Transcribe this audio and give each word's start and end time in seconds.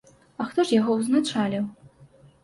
А 0.43 0.45
хто 0.53 0.63
ж 0.69 0.73
яго 0.75 0.95
ўзначаліў? 1.01 1.67